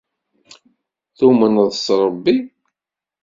Tumneḍ 1.17 1.69
s 1.83 1.85
Rebbi? 2.03 2.35